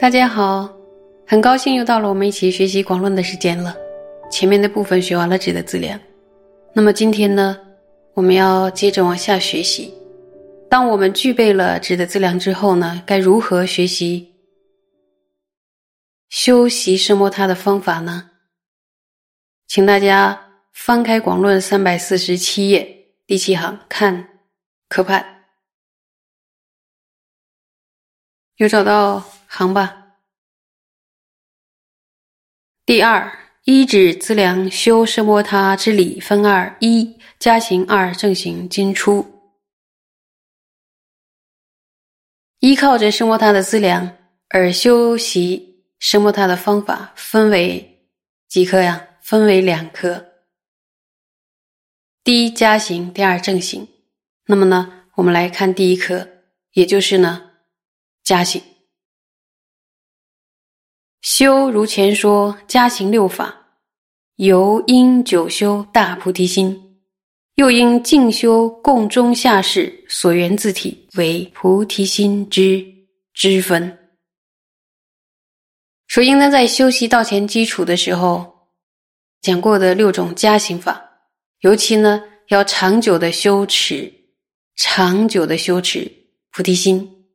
[0.00, 0.66] 大家好，
[1.26, 3.76] 很高兴又到了我们一起学习广论的时间了。
[4.32, 6.00] 前面的部分学完了质的资粮，
[6.72, 7.60] 那么今天呢，
[8.14, 9.92] 我们要接着往下学习。
[10.70, 14.34] 当我们具备了质的资粮之后呢，该如何学习
[16.30, 18.30] 修习奢摩他的方法呢？
[19.66, 24.40] 请大家翻开广论三百四十七页第七行，看
[24.88, 25.44] 科判，
[28.56, 29.22] 有找到？
[29.52, 30.14] 行吧。
[32.86, 39.52] 第二，一指资粮修奢摩他之理分二：一加行二正行经出。
[42.60, 44.16] 依靠着奢摩他的资粮
[44.48, 48.08] 而修习奢摩他的方法，分为
[48.48, 49.08] 几科呀？
[49.20, 50.26] 分为两科。
[52.22, 53.88] 第一加行，第二正行。
[54.46, 56.28] 那么呢，我们来看第一科，
[56.72, 57.50] 也就是呢
[58.22, 58.62] 加行。
[61.20, 63.54] 修如前说，加行六法，
[64.36, 66.98] 由应久修大菩提心，
[67.56, 72.82] 又应静修共中下士所缘自体为菩提心之
[73.34, 73.98] 之分。
[76.06, 78.70] 说应当在修习道前基础的时候
[79.42, 81.04] 讲过的六种加行法，
[81.60, 84.10] 尤其呢要长久的修持，
[84.76, 86.10] 长久的修持
[86.50, 87.26] 菩提心，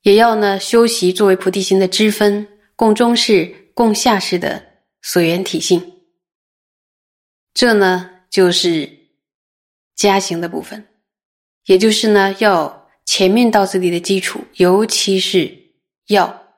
[0.00, 2.48] 也要呢修习作为菩提心的支分。
[2.76, 6.04] 共中式、共下式的所缘体性，
[7.54, 8.90] 这呢就是
[9.94, 10.86] 加行的部分，
[11.64, 15.72] 也就是呢要前面到这里的基础，尤其是
[16.08, 16.54] 要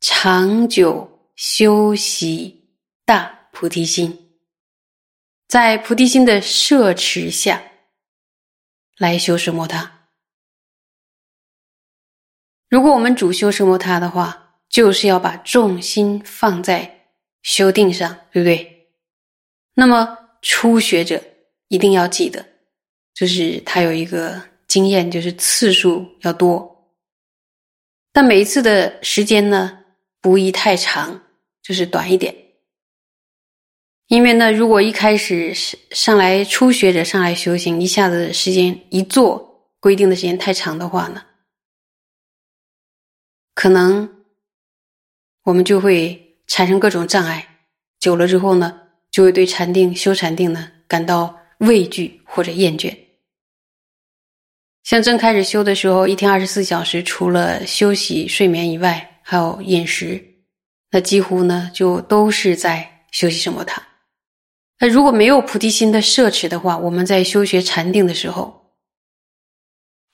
[0.00, 2.70] 长久修习
[3.04, 4.38] 大菩提心，
[5.48, 7.60] 在菩提心的摄持下
[8.96, 10.08] 来修奢摩他。
[12.68, 14.43] 如果我们主修奢摩他的话，
[14.74, 17.06] 就是要把重心放在
[17.42, 18.88] 修定上，对不对？
[19.74, 21.22] 那么初学者
[21.68, 22.44] 一定要记得，
[23.14, 26.90] 就是他有一个经验，就是次数要多，
[28.12, 29.84] 但每一次的时间呢
[30.20, 31.22] 不宜太长，
[31.62, 32.34] 就是短一点。
[34.08, 35.54] 因为呢，如果一开始
[35.92, 41.24] 上来初学者上来修行，一下子时间一做规定的时间太长的话呢，
[43.54, 44.13] 可能。
[45.44, 47.46] 我们就会产生各种障碍，
[48.00, 52.96] 久了之后呢，就会对禅定修禅定呢感到畏惧或者厌倦。
[54.82, 60.22] 像正开始修的时候，一天二十四小时，除了休息睡眠以外，还有饮食，
[60.90, 63.82] 那几乎呢就都是在休息什么塔。
[64.78, 68.72] 那如果没有菩提心的摄持的话，我们在修学禅定的时候，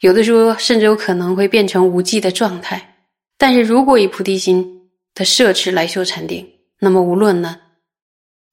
[0.00, 3.04] 有的时候甚至有可能会变成无记的状态。
[3.38, 4.79] 但是如果以菩提心，
[5.20, 7.60] 的摄持来修禅定，那么无论呢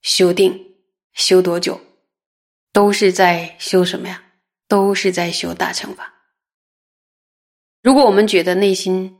[0.02, 0.76] 修定
[1.14, 1.80] 修多久，
[2.74, 4.22] 都是在修什么呀？
[4.68, 6.14] 都是在修大乘法。
[7.82, 9.18] 如果我们觉得内心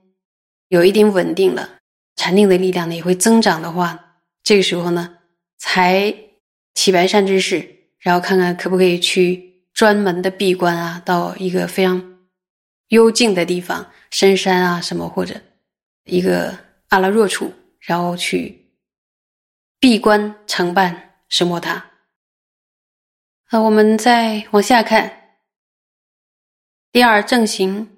[0.68, 1.80] 有一点稳定了，
[2.18, 5.20] 禅定的力量呢也会增长的话，这个时候呢
[5.58, 6.14] 才
[6.74, 7.66] 起白善知识，
[8.00, 12.28] 然后看看可不可以去专门的闭关啊，到一个非常
[12.90, 15.40] 幽静的地方，深山啊什么或者
[16.04, 16.67] 一个。
[16.90, 18.72] 阿拉若处，然后去
[19.80, 21.92] 闭关承办什摩他。
[23.46, 25.40] 好，我们再往下看。
[26.92, 27.98] 第二正行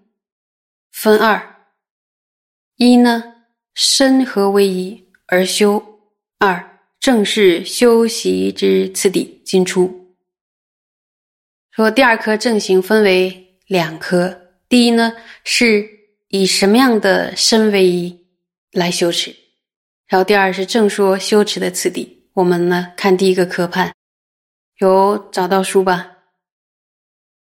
[0.92, 1.56] 分二：
[2.76, 3.36] 一呢，
[3.74, 5.82] 身合为一而修；
[6.40, 10.16] 二正是修习之次第进出。
[11.72, 15.14] 说第二颗正行分为两颗，第一呢，
[15.46, 15.88] 是
[16.28, 18.19] 以什么样的身为一？
[18.80, 19.36] 来修持，
[20.08, 22.30] 然后第二是正说修持的次第。
[22.34, 23.94] 我们呢看第一个科判，
[24.78, 26.18] 有找到书吧？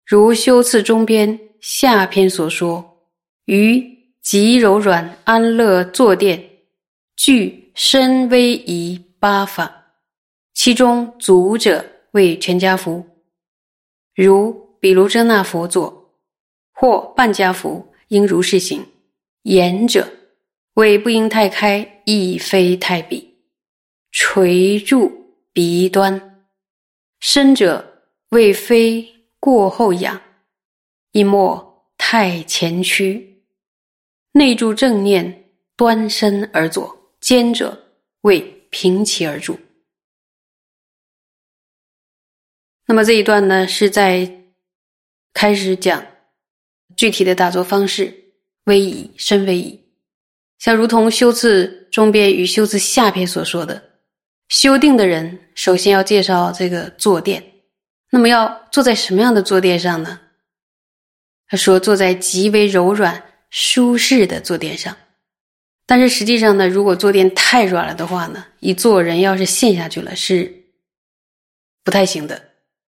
[0.04, 3.06] 如修次中边下篇所说，
[3.44, 3.80] 于
[4.20, 6.50] 极柔软安乐坐垫，
[7.14, 9.92] 具身威仪八法，
[10.52, 13.06] 其中足者为全家福，
[14.16, 16.12] 如比如遮那佛座，
[16.72, 18.84] 或半家福，应如是行。
[19.44, 20.19] 言者。
[20.80, 23.36] 尾不应太开，亦非太闭，
[24.12, 26.18] 垂住鼻端；
[27.20, 30.22] 身者为非过后仰，
[31.12, 33.44] 亦莫太前屈。
[34.32, 37.90] 内住正念，端身而坐；肩者
[38.22, 38.40] 为
[38.70, 39.60] 平齐而住。
[42.86, 44.46] 那么这一段呢，是在
[45.34, 46.06] 开始讲
[46.96, 48.32] 具体的打坐方式，
[48.64, 49.79] 微仪身微仪。
[50.60, 53.82] 像如同修辞中边与修辞下篇所说的，
[54.50, 57.42] 修定的人首先要介绍这个坐垫，
[58.10, 60.20] 那么要坐在什么样的坐垫上呢？
[61.48, 64.94] 他说坐在极为柔软舒适的坐垫上，
[65.86, 70.54] 但是实际上呢，如果坐垫太软了的话呢，一坐人要是陷下去了是
[71.82, 72.40] 不太行的，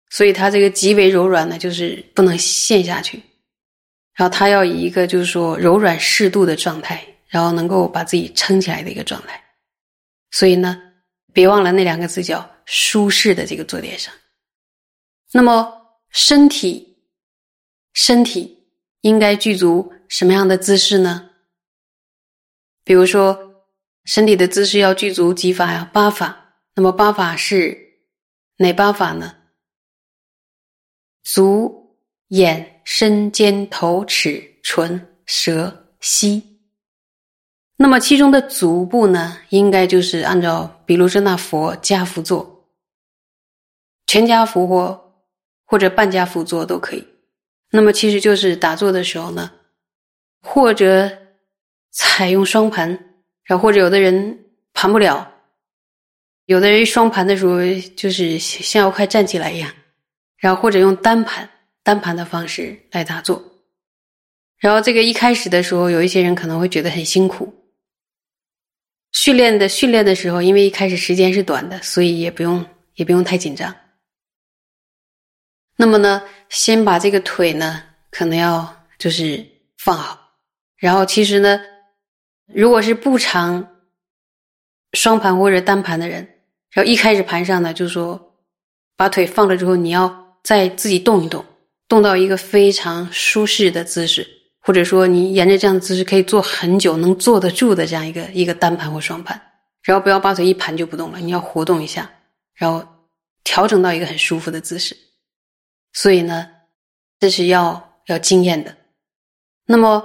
[0.09, 3.21] 所以他这个极为柔软呢，就是不能陷下去。
[4.15, 9.43] 然后他要以一个就是说柔软适度的状态，然后能够把自己撑起来的一个状态。
[10.31, 10.81] 所以呢，
[11.33, 14.13] 别忘了那两个字叫舒适的这个坐垫上。
[15.33, 16.99] 那么身体，
[17.93, 18.69] 身体
[19.01, 21.31] 应该具足什么样的姿势呢？
[22.85, 23.67] 比如说，
[24.05, 25.91] 身体的姿势要具足几法呀？
[25.93, 26.55] 八法。
[26.75, 27.99] 那么八法是
[28.57, 29.37] 哪八法呢？
[31.23, 32.73] 足、眼。
[32.89, 36.56] 身肩头齿唇舌膝，
[37.77, 42.67] 那么其中的足部呢，应该就是按照比卢遮那佛家趺坐，
[44.07, 45.15] 全家福或
[45.65, 47.07] 或者半家福坐都可以。
[47.71, 49.51] 那么其实就是打坐的时候呢，
[50.41, 51.11] 或者
[51.91, 52.89] 采用双盘，
[53.45, 55.31] 然后或者有的人盘不了，
[56.47, 57.59] 有的人双盘的时候
[57.95, 59.71] 就是像要快站起来一样，
[60.39, 61.49] 然后或者用单盘。
[61.83, 63.41] 单盘的方式来打坐，
[64.59, 67.55] 然后这个一开始的时候，有一些人可能会觉得很辛苦。
[69.17, 72.63] 训练的训练的时候，因为一开始时间是短的，所以也不用
[72.97, 73.75] 也不用太紧张。
[75.75, 79.43] 那么呢，先把这个腿呢，可能要就是
[79.79, 80.19] 放好，
[80.77, 81.59] 然后其实呢，
[82.53, 83.67] 如果是不常
[84.93, 86.19] 双盘或者单盘的人，
[86.71, 88.37] 然后一开始盘上呢，就说
[88.99, 91.43] 把腿放了之后，你要再自己动一动。
[91.89, 94.29] 动到一个非常舒适的姿势，
[94.67, 99.41] 或者说你沿着这样的姿势可以坐很久，能坐得住的这样一个一个单盘或双盘，
[99.85, 102.11] 然后不要把腿一盘就不动了，你要活动一下，
[102.53, 102.85] 然后
[103.45, 104.97] 调整到一个很舒服的姿势。
[105.93, 106.49] 所以呢，
[107.21, 108.77] 这是要要经验的。
[109.67, 110.03] 那么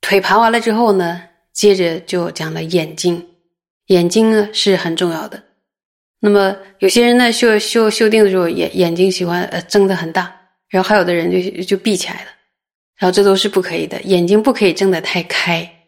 [0.00, 1.22] 腿盘完了之后呢，
[1.52, 3.28] 接着就讲了眼睛，
[3.86, 5.40] 眼睛呢是很重要的。
[6.18, 10.34] 那么有些人呢修修修定的时候，眼眼睛喜欢呃睁得很大。
[10.68, 12.30] 然后还有的人就就闭起来了，
[12.98, 15.86] 然后这都是不可以的，眼睛不可以睁得太开，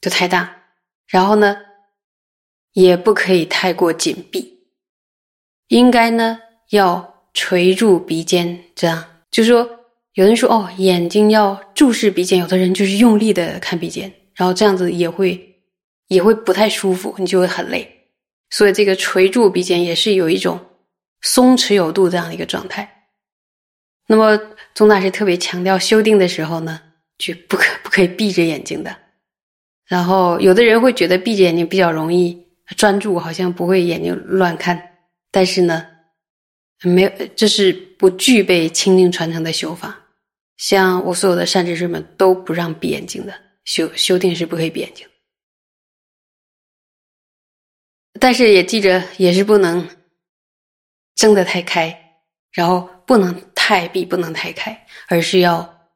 [0.00, 0.62] 就太大。
[1.08, 1.56] 然后呢，
[2.72, 4.60] 也不可以太过紧闭，
[5.68, 6.38] 应该呢
[6.70, 9.68] 要垂住鼻尖，这样就是说，
[10.12, 15.60] 有人说哦，眼睛要注视鼻尖，有的人就是用力的看鼻尖，然后这样子也会
[16.06, 17.90] 也会不太舒服，你就会很累。
[18.50, 20.64] 所以这个垂住鼻尖也是有一种
[21.22, 23.08] 松弛有度这样的一个状态。
[24.06, 24.38] 那么，
[24.74, 26.80] 宗大师特别强调修定的时候呢，
[27.16, 28.94] 就不可不可以闭着眼睛的。
[29.86, 32.44] 然后，有的人会觉得闭着眼睛比较容易
[32.76, 34.96] 专注，好像不会眼睛乱看。
[35.30, 35.86] 但是呢，
[36.82, 39.96] 没有，这是不具备清净传承的修法。
[40.56, 43.32] 像我所有的善知识们都不让闭眼睛的，
[43.64, 45.06] 修修定是不可以闭眼睛。
[48.18, 49.88] 但是也记着，也是不能
[51.14, 52.16] 睁得太开，
[52.50, 53.40] 然后不能。
[53.66, 55.88] 太闭不能太开，而是要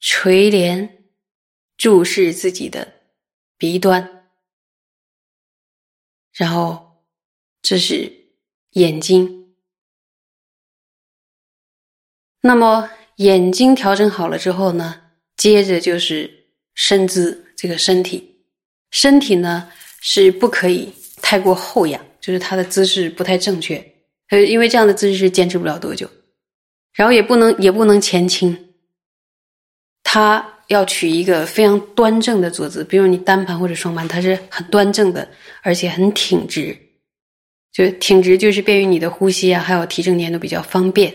[0.00, 1.04] 垂帘
[1.76, 2.92] 注视自己的
[3.56, 4.26] 鼻端，
[6.32, 7.04] 然后
[7.62, 8.12] 这是
[8.70, 9.54] 眼睛。
[12.40, 18.44] 那么眼睛调整好了之后呢，接着就是身姿，这个身体，
[18.90, 23.91] 身体呢是不可以太过后仰，就是它的姿势不太正确。
[24.32, 26.08] 呃，因为这样的姿势坚持不了多久，
[26.94, 28.72] 然后也不能也不能前倾，
[30.02, 35.28] 他要取一个非常端正的坐姿，比如你单盘或者双盘，它是很端正的，
[35.60, 36.74] 而且很挺直，
[37.72, 41.14] 就挺直就是便于你的呼吸啊，还有提正念都比较方便。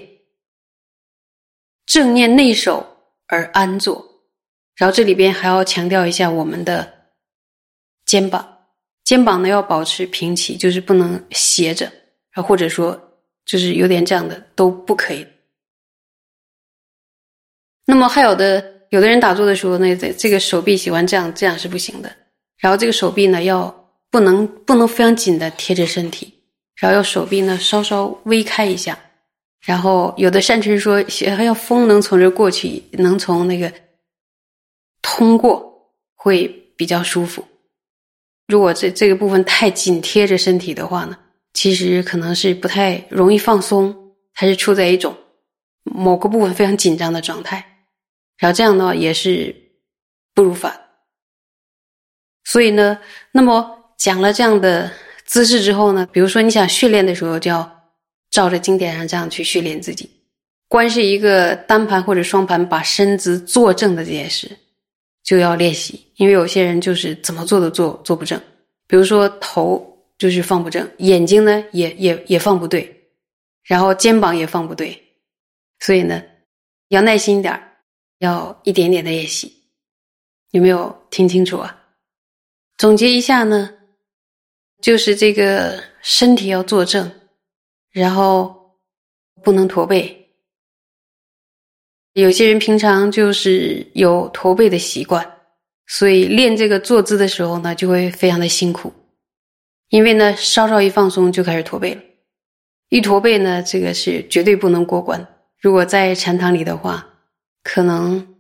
[1.88, 2.86] 正念内守
[3.25, 4.21] 而安坐，
[4.75, 6.93] 然后这里边还要强调一下我们的
[8.05, 8.59] 肩膀，
[9.03, 11.91] 肩膀呢要保持平齐，就是不能斜着，
[12.33, 13.05] 啊或者说。
[13.48, 15.25] 就是有点这样的都不可以。
[17.86, 22.16] 那么还有的有的人打坐的时候呢，这这个手臂喜欢这样，这样是不行的。
[22.58, 23.74] 然后这个手臂呢，要
[24.12, 26.34] 不能不能非常紧的贴着身体，
[26.75, 29.00] 然后要手臂呢稍稍微开一下。
[29.62, 31.04] 然后有的善知识说，
[31.36, 33.72] 还要风能从这过去，能从那个
[35.01, 37.46] 通过会比较舒服。
[38.48, 41.18] 如果这这个部分太紧贴着身体的话呢？
[41.57, 45.17] 其实可能是不太容易放松，还是处在一种
[45.81, 47.65] 某个部分非常紧张的状态，
[48.37, 49.55] 然后这样的话也是
[50.35, 50.79] 不如法。
[52.43, 52.99] 所以呢，
[53.31, 54.91] 那么讲了这样的
[55.25, 57.67] 姿势之后呢，比如说你想训练的时候，就要
[58.29, 60.07] 照着经典上这样去训练自己。
[60.67, 64.47] 观是一个单盘或者双盘把身子坐正的这件事，
[65.23, 66.05] 就要练习。
[66.17, 68.39] 因为有些人就是怎么做都做做不正，
[68.85, 73.09] 比如说头就是放不正，眼睛呢也也也放不对，
[73.63, 75.00] 然后肩膀也放不对，
[75.79, 76.24] 所以呢
[76.89, 77.62] 要耐心一点，
[78.19, 79.53] 要一点点的练习。
[80.51, 81.83] 有没有听清楚啊？
[82.77, 83.69] 总结一下呢，
[84.81, 87.12] 就是这个身体要坐正，
[87.91, 88.79] 然后
[89.43, 90.29] 不能驼背。
[92.13, 95.39] 有些人平常就是有驼背的习惯，
[95.86, 98.91] 所以练这个坐姿的时候呢，就会非常的辛苦。
[99.89, 102.01] 因为呢，稍稍一放松就开始驼背了，
[102.89, 105.27] 一驼背呢，这个是绝对不能过关。
[105.60, 107.08] 如果在禅堂里的话，
[107.63, 108.36] 可能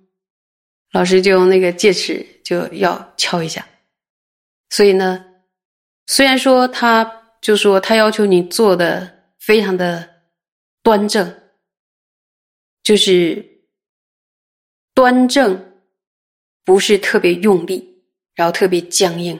[0.91, 3.67] 老师就用那个戒尺就要敲一下。
[4.69, 5.25] 所以呢，
[6.05, 10.09] 虽然说他就说他要求你做的非常的
[10.81, 11.41] 端正，
[12.83, 13.57] 就是。
[14.97, 15.73] 端正，
[16.65, 18.01] 不是特别用力，
[18.33, 19.39] 然后特别僵硬，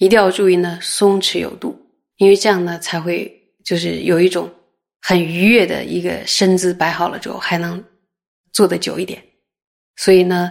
[0.00, 1.78] 一定要注意呢，松弛有度，
[2.16, 3.30] 因为这样呢才会
[3.62, 4.50] 就是有一种
[5.02, 7.84] 很愉悦的一个身姿摆好了之后，还能
[8.50, 9.22] 坐得久一点。
[9.96, 10.50] 所以呢，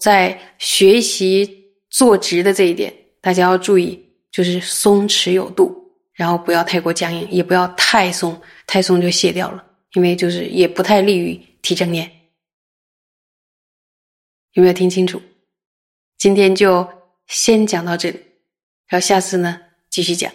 [0.00, 1.46] 在学习
[1.90, 2.90] 坐直的这一点，
[3.20, 4.02] 大家要注意，
[4.32, 5.70] 就是松弛有度，
[6.14, 12.10] 然后不要太过僵硬，也不要太松，太松就卸掉了，因为就是也不太利于提正念。
[14.52, 15.20] 有没有听清楚？
[16.16, 16.88] 今天就
[17.26, 18.18] 先讲到这里，
[18.88, 19.60] 然后下次呢
[19.90, 20.30] 继续讲。